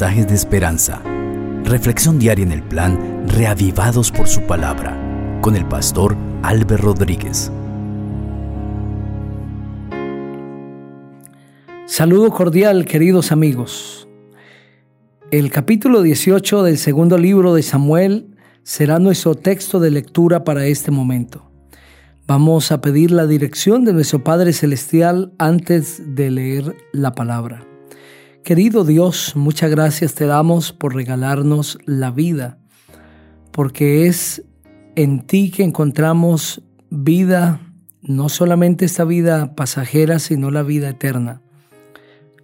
[0.00, 1.02] de esperanza.
[1.64, 4.98] Reflexión diaria en el plan Reavivados por su palabra
[5.42, 7.52] con el pastor Álvaro Rodríguez.
[11.84, 14.08] Saludo cordial, queridos amigos.
[15.30, 20.90] El capítulo 18 del segundo libro de Samuel será nuestro texto de lectura para este
[20.90, 21.50] momento.
[22.26, 27.66] Vamos a pedir la dirección de nuestro Padre Celestial antes de leer la palabra.
[28.44, 32.58] Querido Dios, muchas gracias te damos por regalarnos la vida,
[33.52, 34.42] porque es
[34.96, 36.60] en ti que encontramos
[36.90, 37.60] vida,
[38.00, 41.40] no solamente esta vida pasajera, sino la vida eterna.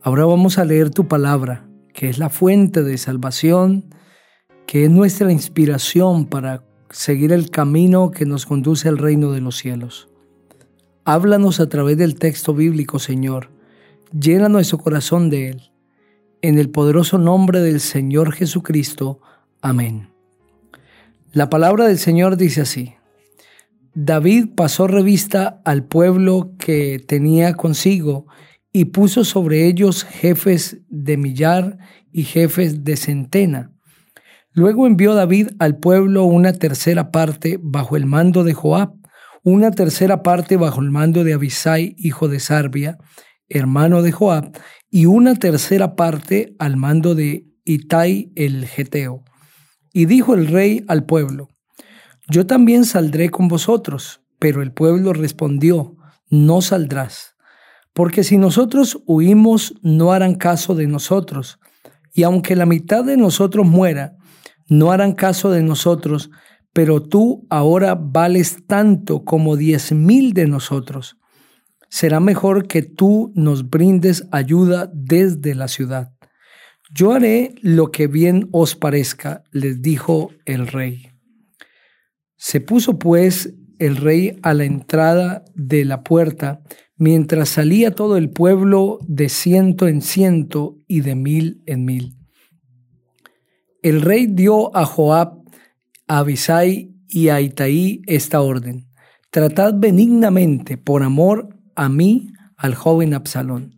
[0.00, 3.92] Ahora vamos a leer tu palabra, que es la fuente de salvación,
[4.68, 9.56] que es nuestra inspiración para seguir el camino que nos conduce al reino de los
[9.56, 10.08] cielos.
[11.04, 13.50] Háblanos a través del texto bíblico, Señor.
[14.12, 15.69] Llena nuestro corazón de él.
[16.42, 19.20] En el poderoso nombre del Señor Jesucristo.
[19.60, 20.08] Amén.
[21.32, 22.94] La palabra del Señor dice así.
[23.94, 28.26] David pasó revista al pueblo que tenía consigo
[28.72, 31.78] y puso sobre ellos jefes de millar
[32.12, 33.72] y jefes de centena
[34.52, 38.94] Luego envió David al pueblo una tercera parte bajo el mando de Joab,
[39.44, 42.98] una tercera parte bajo el mando de Abisai, hijo de Sarbia,
[43.50, 44.52] hermano de Joab,
[44.88, 49.24] y una tercera parte al mando de Itai el Geteo.
[49.92, 51.48] Y dijo el rey al pueblo,
[52.28, 54.22] Yo también saldré con vosotros.
[54.40, 55.96] Pero el pueblo respondió,
[56.30, 57.36] No saldrás,
[57.92, 61.60] porque si nosotros huimos no harán caso de nosotros,
[62.12, 64.16] y aunque la mitad de nosotros muera,
[64.66, 66.30] no harán caso de nosotros,
[66.72, 71.19] pero tú ahora vales tanto como diez mil de nosotros.
[71.90, 76.14] Será mejor que tú nos brindes ayuda desde la ciudad.
[76.94, 81.10] Yo haré lo que bien os parezca, les dijo el rey.
[82.36, 86.62] Se puso pues el rey a la entrada de la puerta,
[86.96, 92.20] mientras salía todo el pueblo de ciento en ciento y de mil en mil
[93.82, 95.38] el rey dio a Joab,
[96.06, 98.88] a Abisai y a Itaí esta orden.
[99.30, 101.48] Tratad benignamente por amor
[101.80, 103.74] a mí al joven Absalón.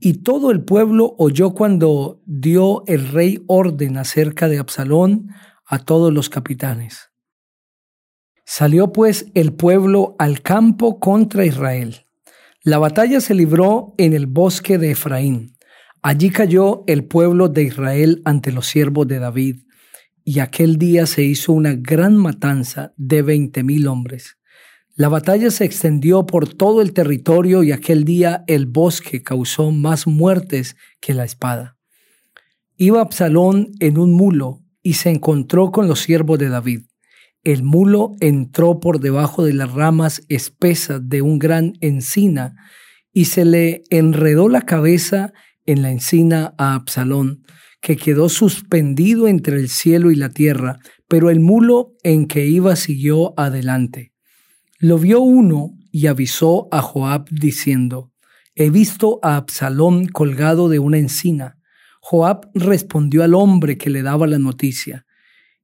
[0.00, 5.28] Y todo el pueblo oyó cuando dio el rey orden acerca de Absalón
[5.64, 7.12] a todos los capitanes.
[8.44, 12.06] Salió pues el pueblo al campo contra Israel.
[12.64, 15.56] La batalla se libró en el bosque de Efraín.
[16.02, 19.60] Allí cayó el pueblo de Israel ante los siervos de David,
[20.24, 24.37] y aquel día se hizo una gran matanza de veinte mil hombres.
[24.98, 30.08] La batalla se extendió por todo el territorio y aquel día el bosque causó más
[30.08, 31.76] muertes que la espada.
[32.76, 36.80] Iba Absalón en un mulo y se encontró con los siervos de David.
[37.44, 42.56] El mulo entró por debajo de las ramas espesas de un gran encina
[43.12, 45.32] y se le enredó la cabeza
[45.64, 47.44] en la encina a Absalón,
[47.80, 52.74] que quedó suspendido entre el cielo y la tierra, pero el mulo en que iba
[52.74, 54.12] siguió adelante.
[54.80, 58.12] Lo vio uno y avisó a Joab diciendo,
[58.54, 61.58] He visto a Absalón colgado de una encina.
[62.00, 65.04] Joab respondió al hombre que le daba la noticia,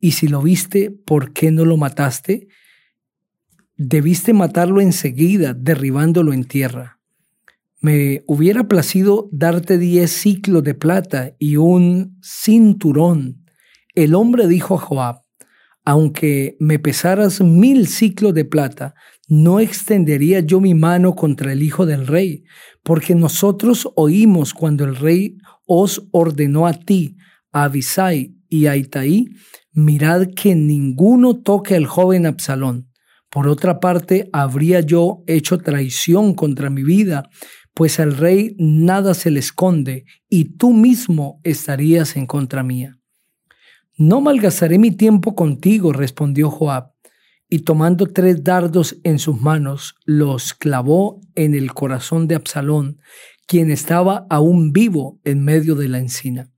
[0.00, 2.48] Y si lo viste, ¿por qué no lo mataste?
[3.76, 6.98] Debiste matarlo enseguida, derribándolo en tierra.
[7.80, 13.44] Me hubiera placido darte diez ciclos de plata y un cinturón.
[13.94, 15.21] El hombre dijo a Joab,
[15.84, 18.94] aunque me pesaras mil ciclos de plata,
[19.28, 22.44] no extendería yo mi mano contra el hijo del rey,
[22.82, 27.16] porque nosotros oímos cuando el rey os ordenó a ti,
[27.52, 29.26] a Abisai y a Itaí,
[29.72, 32.88] mirad que ninguno toque al joven Absalón.
[33.30, 37.30] Por otra parte, habría yo hecho traición contra mi vida,
[37.74, 42.98] pues al rey nada se le esconde, y tú mismo estarías en contra mía.
[44.04, 46.90] No malgastaré mi tiempo contigo, respondió Joab,
[47.48, 52.98] y tomando tres dardos en sus manos, los clavó en el corazón de Absalón,
[53.46, 56.50] quien estaba aún vivo en medio de la encina.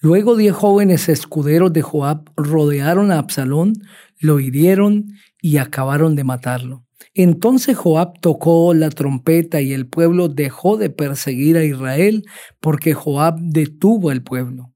[0.00, 3.74] Luego diez jóvenes escuderos de Joab rodearon a Absalón,
[4.18, 6.84] lo hirieron y acabaron de matarlo.
[7.14, 12.24] Entonces Joab tocó la trompeta y el pueblo dejó de perseguir a Israel
[12.58, 14.74] porque Joab detuvo al pueblo.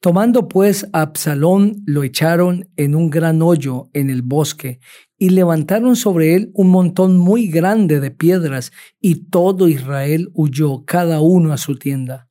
[0.00, 4.80] Tomando pues a Absalón, lo echaron en un gran hoyo en el bosque
[5.18, 11.20] y levantaron sobre él un montón muy grande de piedras y todo Israel huyó cada
[11.20, 12.28] uno a su tienda.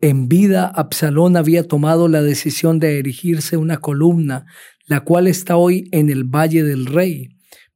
[0.00, 4.46] En vida, Absalón había tomado la decisión de erigirse una columna,
[4.86, 7.30] la cual está hoy en el Valle del Rey,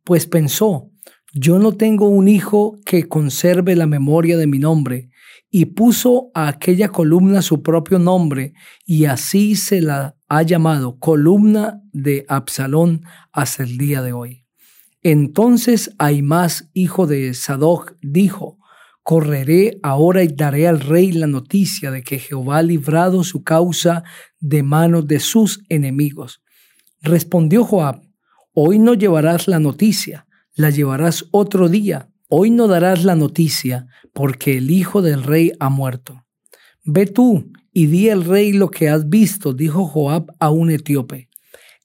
[0.04, 0.92] pues pensó,
[1.34, 5.10] yo no tengo un hijo que conserve la memoria de mi nombre,
[5.50, 8.54] y puso a aquella columna su propio nombre,
[8.84, 13.02] y así se la ha llamado columna de Absalón
[13.32, 14.44] hasta el día de hoy.
[15.02, 18.58] Entonces Aimás, hijo de Sadoc, dijo,
[19.04, 24.02] Correré ahora y daré al rey la noticia de que Jehová ha librado su causa
[24.40, 26.42] de manos de sus enemigos.
[27.02, 28.02] Respondió Joab,
[28.52, 30.26] Hoy no llevarás la noticia,
[30.56, 32.10] la llevarás otro día.
[32.28, 36.24] Hoy no darás la noticia, porque el hijo del rey ha muerto.
[36.84, 41.28] Ve tú y di al rey lo que has visto, dijo Joab a un etíope.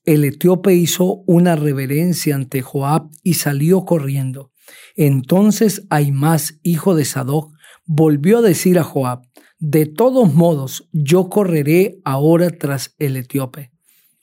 [0.04, 4.52] El etíope hizo una reverencia ante Joab y salió corriendo.
[4.96, 7.54] Entonces Aimás, hijo de Sadoc,
[7.86, 9.22] volvió a decir a Joab,
[9.60, 13.72] de todos modos yo correré ahora tras el etíope.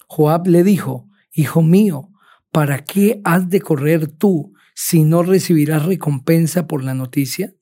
[0.08, 2.10] Joab le dijo, Hijo mío,
[2.50, 7.52] ¿para qué has de correr tú si no recibirás recompensa por la noticia?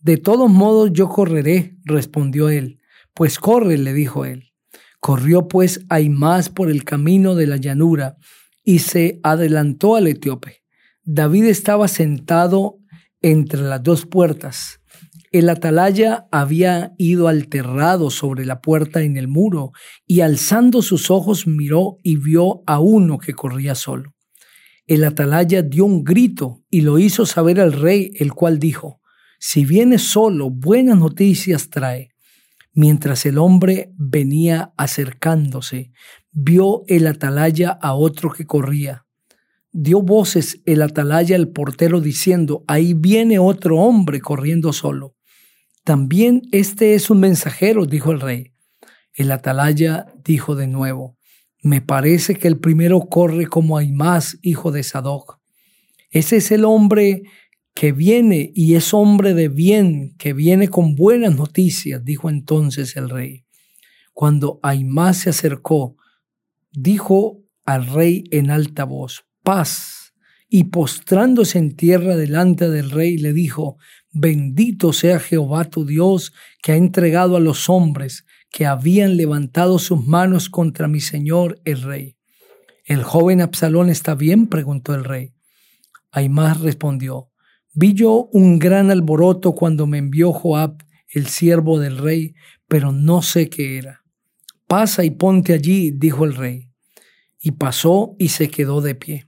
[0.00, 2.80] De todos modos yo correré, respondió él.
[3.12, 4.54] Pues corre, le dijo él.
[4.98, 8.16] Corrió pues Aimás por el camino de la llanura
[8.64, 10.62] y se adelantó al etíope.
[11.04, 12.78] David estaba sentado
[13.20, 14.80] entre las dos puertas.
[15.32, 19.72] El atalaya había ido alterrado sobre la puerta en el muro
[20.06, 24.15] y alzando sus ojos miró y vio a uno que corría solo.
[24.86, 29.00] El atalaya dio un grito y lo hizo saber al rey, el cual dijo,
[29.38, 32.10] si viene solo, buenas noticias trae.
[32.72, 35.92] Mientras el hombre venía acercándose,
[36.30, 39.06] vio el atalaya a otro que corría
[39.78, 45.14] dio voces el atalaya al portero diciendo, ahí viene otro hombre corriendo solo.
[45.84, 48.54] También este es un mensajero, dijo el rey.
[49.12, 51.18] El atalaya dijo de nuevo,
[51.66, 55.40] me parece que el primero corre como más hijo de Sadoc.
[56.10, 57.24] Ese es el hombre
[57.74, 63.10] que viene y es hombre de bien, que viene con buenas noticias, dijo entonces el
[63.10, 63.44] rey.
[64.12, 65.96] Cuando Aimás se acercó,
[66.70, 70.14] dijo al rey en alta voz, paz.
[70.48, 73.76] Y postrándose en tierra delante del rey, le dijo,
[74.12, 80.06] Bendito sea Jehová tu Dios, que ha entregado a los hombres que habían levantado sus
[80.06, 82.16] manos contra mi señor el rey.
[82.84, 84.46] ¿El joven Absalón está bien?
[84.46, 85.34] preguntó el rey.
[86.12, 87.30] Aimás respondió,
[87.74, 92.34] Vi yo un gran alboroto cuando me envió Joab, el siervo del rey,
[92.68, 94.02] pero no sé qué era.
[94.66, 96.70] Pasa y ponte allí, dijo el rey.
[97.40, 99.26] Y pasó y se quedó de pie.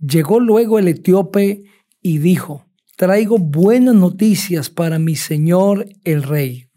[0.00, 1.64] Llegó luego el etíope
[2.02, 2.66] y dijo,
[2.96, 6.67] traigo buenas noticias para mi señor el rey.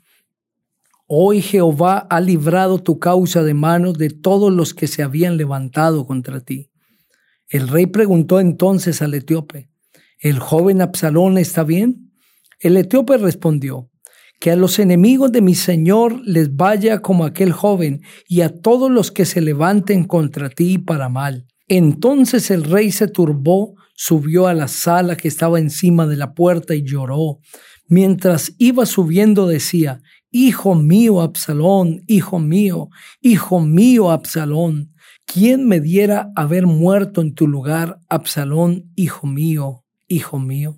[1.14, 6.06] Hoy Jehová ha librado tu causa de manos de todos los que se habían levantado
[6.06, 6.70] contra ti.
[7.50, 9.70] El rey preguntó entonces al etíope,
[10.20, 12.14] ¿el joven Absalón está bien?
[12.62, 13.90] El etíope respondió,
[14.40, 18.90] que a los enemigos de mi Señor les vaya como aquel joven y a todos
[18.90, 21.46] los que se levanten contra ti para mal.
[21.68, 26.74] Entonces el rey se turbó, subió a la sala que estaba encima de la puerta
[26.74, 27.40] y lloró.
[27.88, 30.02] Mientras iba subiendo decía,
[30.34, 34.94] Hijo mío, Absalón, hijo mío, hijo mío, Absalón,
[35.26, 40.78] ¿quién me diera haber muerto en tu lugar, Absalón, hijo mío, hijo mío?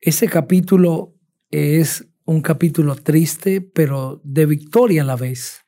[0.00, 1.14] Ese capítulo
[1.50, 5.64] es un capítulo triste, pero de victoria a la vez,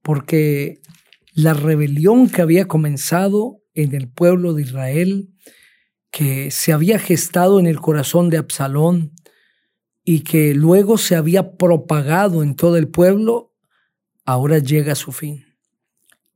[0.00, 0.80] porque
[1.34, 5.28] la rebelión que había comenzado en el pueblo de Israel,
[6.10, 9.11] que se había gestado en el corazón de Absalón
[10.04, 13.52] y que luego se había propagado en todo el pueblo,
[14.24, 15.44] ahora llega a su fin.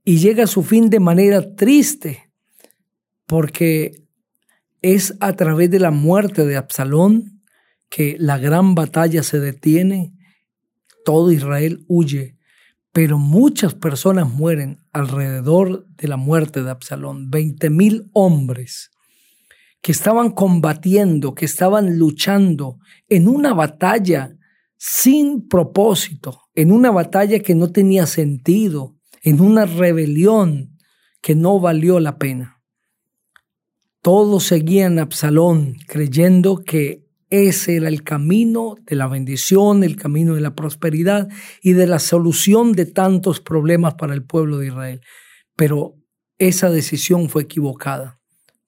[0.04, 2.30] Y llega a su fin de manera triste,
[3.26, 4.04] porque
[4.82, 7.42] es a través de la muerte de Absalón
[7.88, 10.14] que la gran batalla se detiene,
[11.04, 12.36] todo Israel huye
[12.96, 17.30] pero muchas personas mueren alrededor de la muerte de Absalón.
[17.30, 18.90] Veinte mil hombres
[19.86, 24.36] que estaban combatiendo, que estaban luchando en una batalla
[24.76, 30.76] sin propósito, en una batalla que no tenía sentido, en una rebelión
[31.22, 32.60] que no valió la pena.
[34.02, 40.34] Todos seguían a Absalón creyendo que ese era el camino de la bendición, el camino
[40.34, 41.28] de la prosperidad
[41.62, 45.00] y de la solución de tantos problemas para el pueblo de Israel.
[45.54, 45.94] Pero
[46.38, 48.15] esa decisión fue equivocada.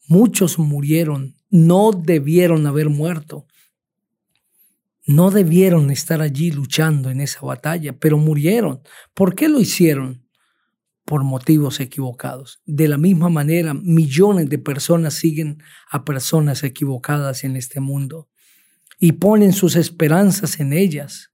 [0.08, 3.46] Muchos murieron, no debieron haber muerto.
[5.06, 8.80] no debieron estar allí luchando en esa batalla, pero murieron.
[9.14, 10.26] ¿Por qué lo hicieron?
[11.06, 12.60] Por motivos equivocados.
[12.66, 18.28] De la misma manera, millones de personas siguen a personas equivocadas en este mundo
[18.98, 21.30] y ponen sus esperanzas en ellas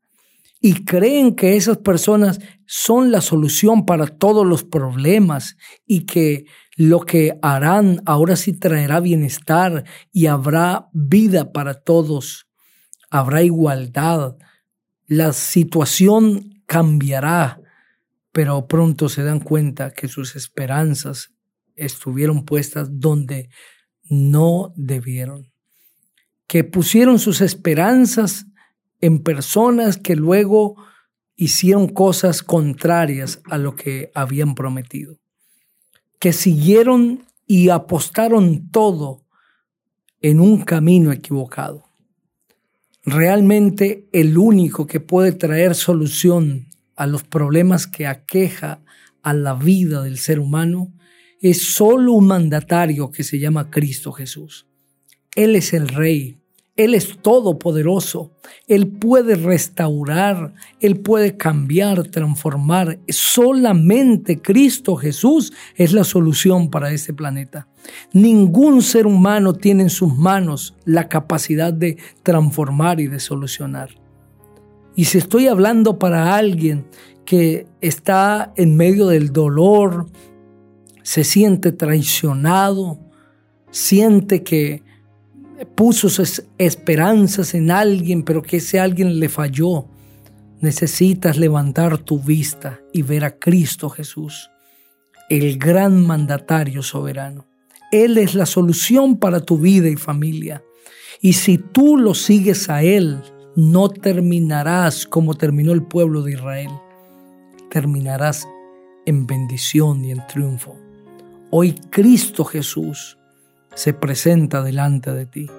[0.66, 7.00] y creen que esas personas son la solución para todos los problemas y que lo
[7.00, 12.46] que harán ahora sí traerá bienestar y habrá vida para todos,
[13.10, 14.38] habrá igualdad,
[15.06, 17.60] la situación cambiará,
[18.32, 21.34] pero pronto se dan cuenta que sus esperanzas
[21.76, 23.50] estuvieron puestas donde
[24.04, 25.52] no debieron,
[26.46, 28.46] que pusieron sus esperanzas
[29.04, 30.76] en personas que luego
[31.36, 35.18] hicieron cosas contrarias a lo que habían prometido,
[36.18, 39.26] que siguieron y apostaron todo
[40.22, 41.84] en un camino equivocado.
[43.04, 48.82] Realmente el único que puede traer solución a los problemas que aqueja
[49.22, 50.94] a la vida del ser humano
[51.42, 54.66] es solo un mandatario que se llama Cristo Jesús.
[55.36, 56.38] Él es el Rey,
[56.76, 58.32] él es todopoderoso.
[58.66, 62.98] Él puede restaurar, Él puede cambiar, transformar.
[63.08, 67.68] Solamente Cristo Jesús es la solución para este planeta.
[68.12, 73.90] Ningún ser humano tiene en sus manos la capacidad de transformar y de solucionar.
[74.96, 76.86] Y si estoy hablando para alguien
[77.24, 80.08] que está en medio del dolor,
[81.02, 82.98] se siente traicionado,
[83.70, 84.82] siente que
[85.64, 86.08] puso
[86.58, 89.86] esperanzas en alguien, pero que ese alguien le falló.
[90.60, 94.50] Necesitas levantar tu vista y ver a Cristo Jesús,
[95.28, 97.46] el gran mandatario soberano.
[97.90, 100.62] Él es la solución para tu vida y familia.
[101.20, 103.22] Y si tú lo sigues a Él,
[103.56, 106.70] no terminarás como terminó el pueblo de Israel.
[107.70, 108.46] Terminarás
[109.06, 110.76] en bendición y en triunfo.
[111.50, 113.18] Hoy Cristo Jesús
[113.74, 115.50] se presenta delante de ti.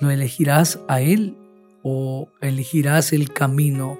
[0.00, 1.36] ¿Lo elegirás a Él
[1.82, 3.98] o elegirás el camino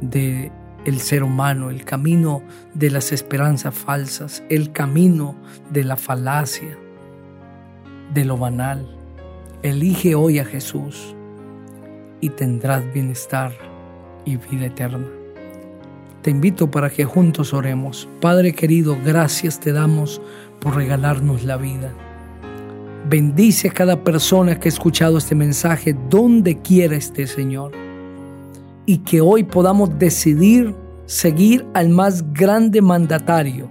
[0.00, 0.50] de
[0.84, 2.42] el ser humano, el camino
[2.74, 5.36] de las esperanzas falsas, el camino
[5.70, 6.76] de la falacia,
[8.12, 8.98] de lo banal?
[9.62, 11.14] Elige hoy a Jesús
[12.20, 13.52] y tendrás bienestar
[14.24, 15.06] y vida eterna.
[16.22, 18.08] Te invito para que juntos oremos.
[18.20, 20.20] Padre querido, gracias te damos
[20.60, 21.92] por regalarnos la vida.
[23.12, 27.72] Bendice a cada persona que ha escuchado este mensaje donde quiera esté, Señor.
[28.86, 33.68] Y que hoy podamos decidir seguir al más grande mandatario,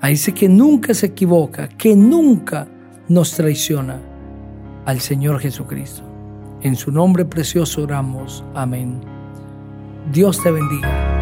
[0.00, 2.66] a ese que nunca se equivoca, que nunca
[3.10, 4.00] nos traiciona,
[4.86, 6.02] al Señor Jesucristo.
[6.62, 8.42] En su nombre precioso oramos.
[8.54, 9.02] Amén.
[10.10, 11.15] Dios te bendiga.